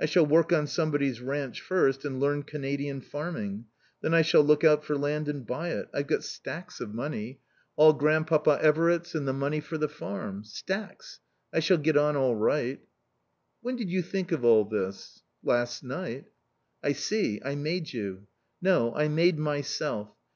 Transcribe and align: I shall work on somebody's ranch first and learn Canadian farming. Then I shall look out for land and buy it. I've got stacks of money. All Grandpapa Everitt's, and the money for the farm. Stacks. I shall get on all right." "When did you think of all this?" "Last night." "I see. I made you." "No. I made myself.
I 0.00 0.06
shall 0.06 0.26
work 0.26 0.52
on 0.52 0.66
somebody's 0.66 1.20
ranch 1.20 1.60
first 1.60 2.04
and 2.04 2.18
learn 2.18 2.42
Canadian 2.42 3.00
farming. 3.00 3.66
Then 4.00 4.14
I 4.14 4.22
shall 4.22 4.42
look 4.42 4.64
out 4.64 4.84
for 4.84 4.98
land 4.98 5.28
and 5.28 5.46
buy 5.46 5.68
it. 5.68 5.88
I've 5.94 6.08
got 6.08 6.24
stacks 6.24 6.80
of 6.80 6.92
money. 6.92 7.38
All 7.76 7.92
Grandpapa 7.92 8.58
Everitt's, 8.60 9.14
and 9.14 9.28
the 9.28 9.32
money 9.32 9.60
for 9.60 9.78
the 9.78 9.88
farm. 9.88 10.42
Stacks. 10.42 11.20
I 11.54 11.60
shall 11.60 11.78
get 11.78 11.96
on 11.96 12.16
all 12.16 12.34
right." 12.34 12.80
"When 13.62 13.76
did 13.76 13.88
you 13.90 14.02
think 14.02 14.32
of 14.32 14.44
all 14.44 14.64
this?" 14.64 15.22
"Last 15.44 15.84
night." 15.84 16.24
"I 16.82 16.90
see. 16.90 17.40
I 17.44 17.54
made 17.54 17.92
you." 17.92 18.26
"No. 18.60 18.92
I 18.96 19.06
made 19.06 19.38
myself. 19.38 20.10